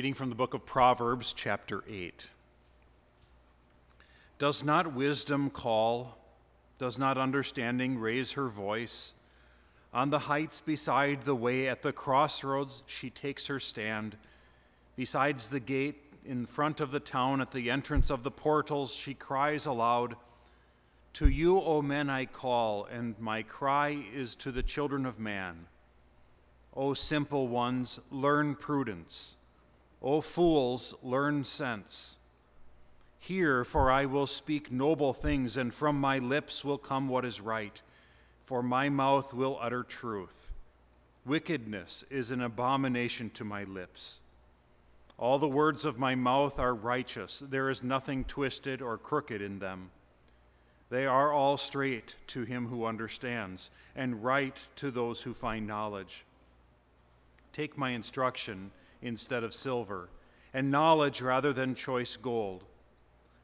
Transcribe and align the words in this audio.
Reading 0.00 0.14
from 0.14 0.30
the 0.30 0.34
book 0.34 0.54
of 0.54 0.64
Proverbs, 0.64 1.34
chapter 1.34 1.84
8. 1.86 2.30
Does 4.38 4.64
not 4.64 4.94
wisdom 4.94 5.50
call? 5.50 6.16
Does 6.78 6.98
not 6.98 7.18
understanding 7.18 7.98
raise 7.98 8.32
her 8.32 8.48
voice? 8.48 9.12
On 9.92 10.08
the 10.08 10.20
heights 10.20 10.62
beside 10.62 11.24
the 11.24 11.34
way, 11.34 11.68
at 11.68 11.82
the 11.82 11.92
crossroads, 11.92 12.82
she 12.86 13.10
takes 13.10 13.48
her 13.48 13.60
stand. 13.60 14.16
Besides 14.96 15.50
the 15.50 15.60
gate, 15.60 16.02
in 16.24 16.46
front 16.46 16.80
of 16.80 16.92
the 16.92 16.98
town, 16.98 17.42
at 17.42 17.50
the 17.50 17.70
entrance 17.70 18.08
of 18.08 18.22
the 18.22 18.30
portals, 18.30 18.94
she 18.94 19.12
cries 19.12 19.66
aloud 19.66 20.16
To 21.12 21.28
you, 21.28 21.60
O 21.60 21.82
men, 21.82 22.08
I 22.08 22.24
call, 22.24 22.86
and 22.86 23.20
my 23.20 23.42
cry 23.42 24.02
is 24.14 24.34
to 24.36 24.50
the 24.50 24.62
children 24.62 25.04
of 25.04 25.20
man. 25.20 25.66
O 26.74 26.94
simple 26.94 27.48
ones, 27.48 28.00
learn 28.10 28.54
prudence. 28.54 29.36
O 30.02 30.20
fools, 30.20 30.94
learn 31.02 31.44
sense. 31.44 32.18
Hear, 33.18 33.64
for 33.64 33.90
I 33.90 34.06
will 34.06 34.26
speak 34.26 34.72
noble 34.72 35.12
things, 35.12 35.56
and 35.58 35.74
from 35.74 36.00
my 36.00 36.18
lips 36.18 36.64
will 36.64 36.78
come 36.78 37.08
what 37.08 37.24
is 37.24 37.40
right, 37.40 37.82
for 38.42 38.62
my 38.62 38.88
mouth 38.88 39.34
will 39.34 39.58
utter 39.60 39.82
truth. 39.82 40.52
Wickedness 41.26 42.02
is 42.08 42.30
an 42.30 42.40
abomination 42.40 43.28
to 43.30 43.44
my 43.44 43.64
lips. 43.64 44.20
All 45.18 45.38
the 45.38 45.46
words 45.46 45.84
of 45.84 45.98
my 45.98 46.14
mouth 46.14 46.58
are 46.58 46.74
righteous, 46.74 47.40
there 47.40 47.68
is 47.68 47.82
nothing 47.82 48.24
twisted 48.24 48.80
or 48.80 48.96
crooked 48.96 49.42
in 49.42 49.58
them. 49.58 49.90
They 50.88 51.04
are 51.04 51.30
all 51.30 51.58
straight 51.58 52.16
to 52.28 52.44
him 52.44 52.68
who 52.68 52.86
understands, 52.86 53.70
and 53.94 54.24
right 54.24 54.56
to 54.76 54.90
those 54.90 55.22
who 55.22 55.34
find 55.34 55.66
knowledge. 55.66 56.24
Take 57.52 57.76
my 57.76 57.90
instruction 57.90 58.70
instead 59.02 59.44
of 59.44 59.54
silver, 59.54 60.08
and 60.52 60.70
knowledge 60.70 61.22
rather 61.22 61.52
than 61.52 61.74
choice 61.74 62.16
gold. 62.16 62.64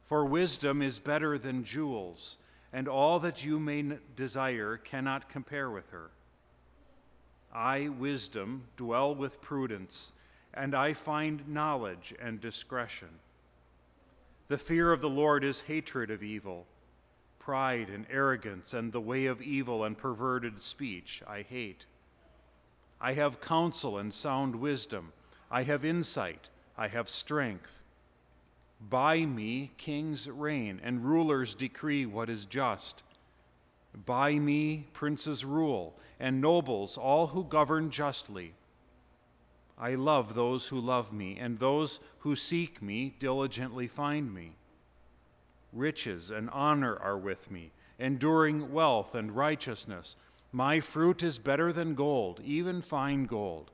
For 0.01 0.25
wisdom 0.25 0.81
is 0.81 0.99
better 0.99 1.37
than 1.37 1.63
jewels, 1.63 2.37
and 2.71 2.87
all 2.87 3.19
that 3.19 3.45
you 3.45 3.59
may 3.59 3.97
desire 4.15 4.77
cannot 4.77 5.29
compare 5.29 5.69
with 5.69 5.89
her. 5.89 6.11
I, 7.53 7.89
wisdom, 7.89 8.65
dwell 8.75 9.15
with 9.15 9.41
prudence, 9.41 10.13
and 10.53 10.75
I 10.75 10.93
find 10.93 11.47
knowledge 11.47 12.13
and 12.21 12.39
discretion. 12.39 13.09
The 14.47 14.57
fear 14.57 14.91
of 14.91 15.01
the 15.01 15.09
Lord 15.09 15.43
is 15.43 15.61
hatred 15.61 16.09
of 16.09 16.23
evil. 16.23 16.67
Pride 17.39 17.89
and 17.89 18.05
arrogance 18.09 18.73
and 18.73 18.91
the 18.91 19.01
way 19.01 19.25
of 19.25 19.41
evil 19.41 19.83
and 19.83 19.97
perverted 19.97 20.61
speech 20.61 21.21
I 21.27 21.41
hate. 21.41 21.85
I 22.99 23.13
have 23.13 23.41
counsel 23.41 23.97
and 23.97 24.13
sound 24.13 24.55
wisdom. 24.55 25.13
I 25.49 25.63
have 25.63 25.85
insight. 25.85 26.49
I 26.77 26.87
have 26.87 27.09
strength. 27.09 27.81
By 28.79 29.25
me 29.25 29.71
kings 29.77 30.29
reign 30.29 30.79
and 30.83 31.03
rulers 31.03 31.55
decree 31.55 32.05
what 32.05 32.29
is 32.29 32.45
just. 32.45 33.03
By 34.05 34.37
me 34.37 34.87
princes 34.93 35.43
rule 35.43 35.95
and 36.19 36.41
nobles, 36.41 36.97
all 36.97 37.27
who 37.27 37.43
govern 37.43 37.89
justly. 37.89 38.53
I 39.77 39.95
love 39.95 40.33
those 40.33 40.67
who 40.67 40.79
love 40.79 41.13
me, 41.13 41.37
and 41.39 41.59
those 41.59 41.99
who 42.19 42.35
seek 42.35 42.81
me 42.81 43.13
diligently 43.19 43.87
find 43.87 44.33
me. 44.33 44.53
Riches 45.71 46.31
and 46.31 46.49
honor 46.49 46.97
are 46.97 47.17
with 47.17 47.51
me, 47.51 47.71
enduring 47.99 48.71
wealth 48.71 49.13
and 49.13 49.35
righteousness. 49.35 50.15
My 50.51 50.79
fruit 50.79 51.21
is 51.21 51.37
better 51.37 51.71
than 51.71 51.93
gold, 51.93 52.41
even 52.43 52.81
fine 52.81 53.25
gold, 53.25 53.69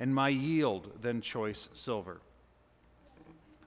and 0.00 0.14
my 0.14 0.30
yield 0.30 1.02
than 1.02 1.20
choice 1.20 1.68
silver. 1.74 2.22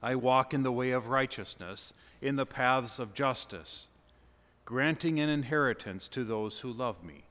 I 0.02 0.16
walk 0.16 0.54
in 0.54 0.64
the 0.64 0.72
way 0.72 0.90
of 0.90 1.08
righteousness, 1.08 1.94
in 2.22 2.36
the 2.36 2.46
paths 2.46 3.00
of 3.00 3.14
justice, 3.14 3.88
granting 4.66 5.20
an 5.20 5.30
inheritance 5.30 6.10
to 6.10 6.24
those 6.24 6.60
who 6.60 6.74
love 6.74 7.04
me, 7.04 7.26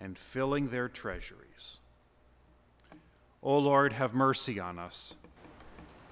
and 0.00 0.16
filling 0.16 0.68
their 0.68 0.88
treasuries. 0.88 1.80
O 3.42 3.58
Lord, 3.58 3.92
have 3.94 4.14
mercy 4.14 4.60
on 4.60 4.78
us. 4.78 5.16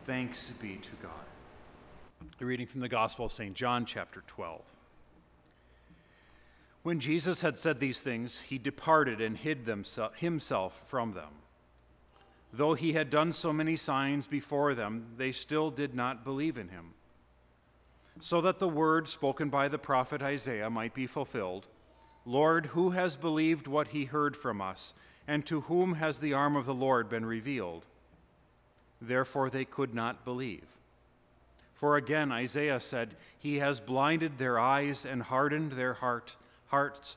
Thanks 0.04 0.50
be 0.50 0.76
to 0.76 0.92
God. 0.96 2.30
A 2.40 2.44
reading 2.44 2.66
from 2.66 2.80
the 2.80 2.88
Gospel 2.88 3.26
of 3.26 3.32
St. 3.32 3.54
John, 3.54 3.86
chapter 3.86 4.22
12. 4.26 4.60
When 6.82 7.00
Jesus 7.00 7.42
had 7.42 7.56
said 7.56 7.80
these 7.80 8.00
things, 8.00 8.42
he 8.42 8.58
departed 8.58 9.20
and 9.20 9.36
hid 9.36 9.68
himself 10.18 10.82
from 10.84 11.12
them. 11.12 11.30
Though 12.52 12.74
he 12.74 12.92
had 12.92 13.10
done 13.10 13.32
so 13.32 13.52
many 13.52 13.76
signs 13.76 14.26
before 14.26 14.74
them, 14.74 15.06
they 15.16 15.32
still 15.32 15.70
did 15.70 15.94
not 15.94 16.24
believe 16.24 16.56
in 16.56 16.68
him. 16.68 16.94
So 18.20 18.40
that 18.40 18.58
the 18.58 18.68
word 18.68 19.08
spoken 19.08 19.50
by 19.50 19.68
the 19.68 19.78
prophet 19.78 20.22
Isaiah 20.22 20.70
might 20.70 20.94
be 20.94 21.06
fulfilled 21.06 21.68
Lord, 22.24 22.66
who 22.66 22.90
has 22.90 23.16
believed 23.16 23.68
what 23.68 23.88
he 23.88 24.06
heard 24.06 24.36
from 24.36 24.60
us, 24.60 24.94
and 25.28 25.46
to 25.46 25.62
whom 25.62 25.94
has 25.94 26.18
the 26.18 26.32
arm 26.32 26.56
of 26.56 26.66
the 26.66 26.74
Lord 26.74 27.08
been 27.08 27.24
revealed? 27.24 27.86
Therefore 29.00 29.48
they 29.48 29.64
could 29.64 29.94
not 29.94 30.24
believe. 30.24 30.66
For 31.72 31.96
again 31.96 32.32
Isaiah 32.32 32.80
said, 32.80 33.14
He 33.38 33.58
has 33.58 33.78
blinded 33.78 34.38
their 34.38 34.58
eyes 34.58 35.06
and 35.06 35.22
hardened 35.22 35.72
their 35.72 35.94
heart 35.94 36.36
hearts, 36.68 37.16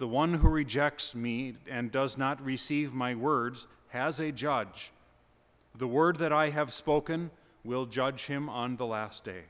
The 0.00 0.08
one 0.08 0.32
who 0.32 0.48
rejects 0.48 1.14
me 1.14 1.56
and 1.68 1.92
does 1.92 2.16
not 2.16 2.42
receive 2.42 2.94
my 2.94 3.14
words 3.14 3.66
has 3.88 4.18
a 4.18 4.32
judge. 4.32 4.92
The 5.76 5.86
word 5.86 6.16
that 6.20 6.32
I 6.32 6.48
have 6.48 6.72
spoken 6.72 7.30
will 7.64 7.84
judge 7.84 8.24
him 8.24 8.48
on 8.48 8.76
the 8.78 8.86
last 8.86 9.24
day. 9.26 9.42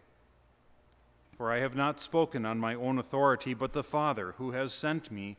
For 1.36 1.52
I 1.52 1.60
have 1.60 1.76
not 1.76 2.00
spoken 2.00 2.44
on 2.44 2.58
my 2.58 2.74
own 2.74 2.98
authority, 2.98 3.54
but 3.54 3.72
the 3.72 3.84
Father 3.84 4.34
who 4.38 4.50
has 4.50 4.72
sent 4.72 5.12
me 5.12 5.36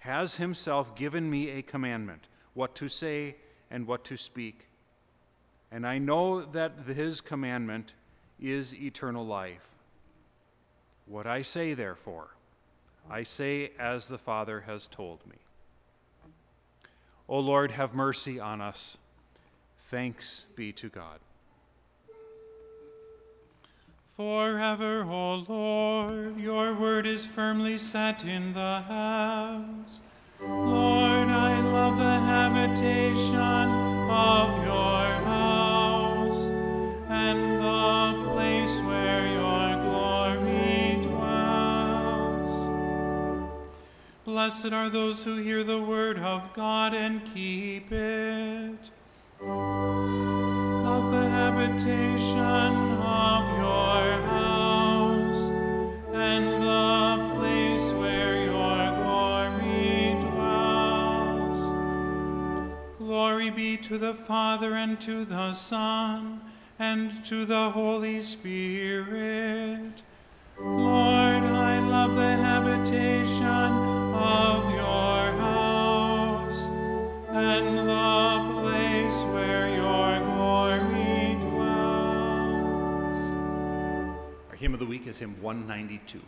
has 0.00 0.36
himself 0.36 0.94
given 0.94 1.30
me 1.30 1.48
a 1.48 1.62
commandment 1.62 2.28
what 2.52 2.74
to 2.74 2.88
say 2.88 3.36
and 3.70 3.86
what 3.86 4.04
to 4.04 4.16
speak. 4.18 4.68
And 5.72 5.86
I 5.86 5.96
know 5.96 6.42
that 6.42 6.80
his 6.86 7.22
commandment 7.22 7.94
is 8.38 8.74
eternal 8.74 9.24
life. 9.24 9.70
What 11.06 11.26
I 11.26 11.40
say, 11.40 11.72
therefore, 11.72 12.36
I 13.10 13.24
say 13.24 13.72
as 13.78 14.06
the 14.06 14.18
Father 14.18 14.60
has 14.62 14.86
told 14.86 15.26
me. 15.26 15.36
O 17.28 17.38
Lord, 17.40 17.72
have 17.72 17.92
mercy 17.92 18.38
on 18.38 18.60
us. 18.60 18.98
Thanks 19.78 20.46
be 20.54 20.72
to 20.74 20.88
God. 20.88 21.18
Forever, 24.16 25.02
O 25.04 25.44
Lord, 25.48 26.38
your 26.38 26.74
word 26.74 27.06
is 27.06 27.26
firmly 27.26 27.78
set 27.78 28.24
in 28.24 28.52
the 28.52 28.82
heavens. 28.82 30.02
Lord, 30.40 31.28
I 31.28 31.60
love 31.60 31.96
the 31.96 32.02
habitation 32.02 33.40
of 34.10 34.64
your 34.64 35.09
Blessed 44.30 44.72
are 44.72 44.88
those 44.88 45.24
who 45.24 45.38
hear 45.38 45.64
the 45.64 45.82
word 45.82 46.20
of 46.20 46.52
God 46.52 46.94
and 46.94 47.20
keep 47.34 47.90
it. 47.90 48.90
Of 49.42 51.10
the 51.10 51.28
habitation 51.28 52.38
of 53.02 53.44
your 53.58 54.22
house, 54.28 55.50
and 56.14 56.62
the 56.62 57.34
place 57.34 57.90
where 57.94 58.44
your 58.44 58.94
glory 59.02 60.16
dwells. 60.20 61.58
Glory 62.98 63.50
be 63.50 63.76
to 63.78 63.98
the 63.98 64.14
Father, 64.14 64.76
and 64.76 65.00
to 65.00 65.24
the 65.24 65.54
Son, 65.54 66.40
and 66.78 67.24
to 67.24 67.44
the 67.44 67.70
Holy 67.70 68.22
Spirit. 68.22 70.02
Lord, 70.60 71.42
I 71.42 71.80
love 71.80 72.14
the 72.14 72.36
is 85.10 85.18
hymn 85.18 85.36
192. 85.42 86.20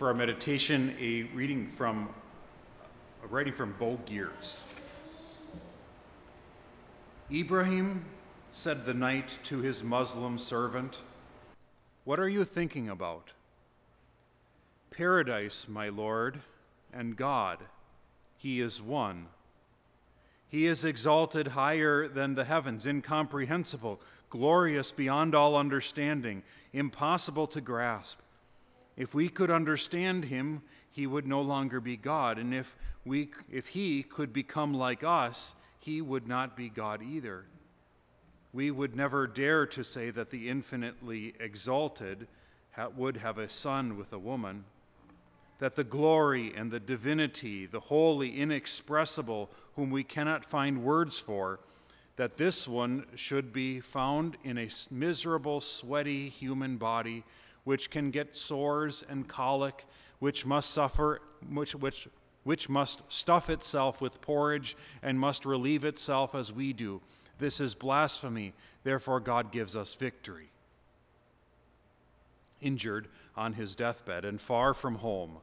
For 0.00 0.08
our 0.08 0.14
meditation, 0.14 0.96
a 0.98 1.24
reading 1.34 1.66
from 1.66 2.08
a 3.22 3.26
writing 3.26 3.52
from 3.52 3.74
Bo. 3.78 3.98
Ibrahim 7.30 8.06
said 8.50 8.86
the 8.86 8.94
knight 8.94 9.38
to 9.42 9.58
his 9.58 9.84
Muslim 9.84 10.38
servant, 10.38 11.02
What 12.04 12.18
are 12.18 12.30
you 12.30 12.46
thinking 12.46 12.88
about? 12.88 13.34
Paradise, 14.90 15.68
my 15.68 15.90
Lord, 15.90 16.40
and 16.94 17.14
God, 17.14 17.58
He 18.38 18.62
is 18.62 18.80
one. 18.80 19.26
He 20.48 20.64
is 20.64 20.82
exalted 20.82 21.48
higher 21.48 22.08
than 22.08 22.36
the 22.36 22.46
heavens, 22.46 22.86
incomprehensible, 22.86 24.00
glorious 24.30 24.92
beyond 24.92 25.34
all 25.34 25.56
understanding, 25.56 26.42
impossible 26.72 27.46
to 27.48 27.60
grasp. 27.60 28.20
If 28.96 29.14
we 29.14 29.28
could 29.28 29.50
understand 29.50 30.26
him, 30.26 30.62
he 30.90 31.06
would 31.06 31.26
no 31.26 31.40
longer 31.40 31.80
be 31.80 31.96
God. 31.96 32.38
And 32.38 32.52
if, 32.52 32.76
we, 33.04 33.30
if 33.50 33.68
he 33.68 34.02
could 34.02 34.32
become 34.32 34.74
like 34.74 35.04
us, 35.04 35.54
he 35.78 36.00
would 36.00 36.26
not 36.26 36.56
be 36.56 36.68
God 36.68 37.02
either. 37.02 37.46
We 38.52 38.70
would 38.70 38.96
never 38.96 39.26
dare 39.26 39.64
to 39.66 39.84
say 39.84 40.10
that 40.10 40.30
the 40.30 40.48
infinitely 40.48 41.34
exalted 41.38 42.26
would 42.96 43.18
have 43.18 43.38
a 43.38 43.48
son 43.48 43.96
with 43.96 44.12
a 44.12 44.18
woman, 44.18 44.64
that 45.58 45.76
the 45.76 45.84
glory 45.84 46.52
and 46.54 46.70
the 46.70 46.80
divinity, 46.80 47.66
the 47.66 47.80
holy, 47.80 48.40
inexpressible, 48.40 49.50
whom 49.76 49.90
we 49.90 50.02
cannot 50.02 50.44
find 50.44 50.82
words 50.82 51.18
for, 51.18 51.60
that 52.16 52.36
this 52.36 52.66
one 52.66 53.06
should 53.14 53.52
be 53.52 53.80
found 53.80 54.36
in 54.42 54.58
a 54.58 54.68
miserable, 54.90 55.60
sweaty 55.60 56.28
human 56.28 56.76
body 56.76 57.24
which 57.64 57.90
can 57.90 58.10
get 58.10 58.36
sores 58.36 59.04
and 59.08 59.28
colic, 59.28 59.86
which 60.18 60.46
must 60.46 60.70
suffer, 60.70 61.20
which, 61.52 61.74
which, 61.74 62.08
which 62.44 62.68
must 62.68 63.02
stuff 63.08 63.50
itself 63.50 64.00
with 64.00 64.20
porridge 64.20 64.76
and 65.02 65.18
must 65.18 65.44
relieve 65.44 65.84
itself 65.84 66.34
as 66.34 66.52
we 66.52 66.72
do. 66.72 67.00
This 67.38 67.60
is 67.60 67.74
blasphemy. 67.74 68.54
Therefore, 68.82 69.20
God 69.20 69.52
gives 69.52 69.76
us 69.76 69.94
victory. 69.94 70.50
Injured 72.60 73.08
on 73.36 73.54
his 73.54 73.74
deathbed 73.74 74.24
and 74.24 74.40
far 74.40 74.74
from 74.74 74.96
home, 74.96 75.38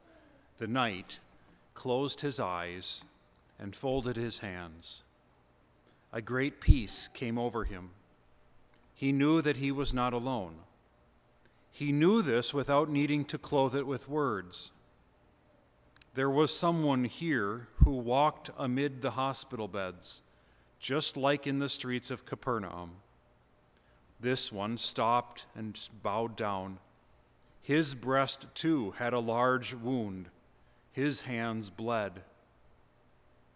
the 0.57 0.67
knight 0.67 1.19
closed 1.73 2.21
his 2.21 2.39
eyes 2.39 3.03
and 3.59 3.75
folded 3.75 4.15
his 4.15 4.39
hands. 4.39 5.03
A 6.13 6.21
great 6.21 6.61
peace 6.61 7.09
came 7.13 7.37
over 7.37 7.63
him. 7.63 7.89
He 8.93 9.11
knew 9.11 9.41
that 9.41 9.57
he 9.57 9.71
was 9.71 9.93
not 9.93 10.13
alone. 10.13 10.55
He 11.71 11.91
knew 11.91 12.21
this 12.21 12.53
without 12.53 12.89
needing 12.89 13.25
to 13.25 13.37
clothe 13.37 13.75
it 13.75 13.85
with 13.85 14.09
words. 14.09 14.71
There 16.13 16.29
was 16.31 16.57
someone 16.57 17.03
here 17.03 17.67
who 17.83 17.91
walked 17.91 18.49
amid 18.57 19.01
the 19.01 19.11
hospital 19.11 19.67
beds, 19.67 20.23
just 20.79 21.15
like 21.15 21.45
in 21.45 21.59
the 21.59 21.69
streets 21.69 22.09
of 22.09 22.25
Capernaum. 22.25 22.91
This 24.19 24.51
one 24.51 24.77
stopped 24.77 25.45
and 25.55 25.77
bowed 26.01 26.35
down. 26.35 26.79
His 27.61 27.93
breast, 27.93 28.47
too, 28.55 28.95
had 28.97 29.13
a 29.13 29.19
large 29.19 29.75
wound. 29.75 30.29
His 30.91 31.21
hands 31.21 31.69
bled. 31.69 32.23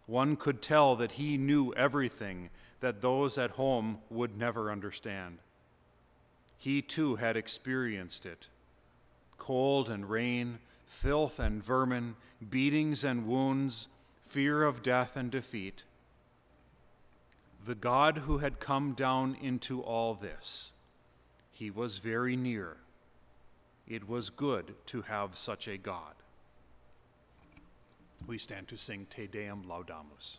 One 0.05 0.35
could 0.35 0.61
tell 0.61 0.95
that 0.97 1.13
he 1.13 1.37
knew 1.37 1.73
everything 1.73 2.49
that 2.81 3.01
those 3.01 3.37
at 3.37 3.51
home 3.51 3.99
would 4.09 4.37
never 4.37 4.69
understand. 4.69 5.39
He 6.61 6.83
too 6.83 7.15
had 7.15 7.37
experienced 7.37 8.23
it 8.23 8.47
cold 9.39 9.89
and 9.89 10.07
rain, 10.07 10.59
filth 10.85 11.39
and 11.39 11.63
vermin, 11.63 12.15
beatings 12.51 13.03
and 13.03 13.25
wounds, 13.25 13.87
fear 14.21 14.61
of 14.61 14.83
death 14.83 15.17
and 15.17 15.31
defeat. 15.31 15.85
The 17.65 17.73
God 17.73 18.19
who 18.19 18.37
had 18.37 18.59
come 18.59 18.93
down 18.93 19.35
into 19.41 19.81
all 19.81 20.13
this, 20.13 20.73
he 21.49 21.71
was 21.71 21.97
very 21.97 22.35
near. 22.35 22.77
It 23.87 24.07
was 24.07 24.29
good 24.29 24.75
to 24.85 25.01
have 25.01 25.35
such 25.35 25.67
a 25.67 25.77
God. 25.77 26.13
We 28.27 28.37
stand 28.37 28.67
to 28.67 28.77
sing 28.77 29.07
Te 29.09 29.25
Deum 29.25 29.63
Laudamus. 29.67 30.37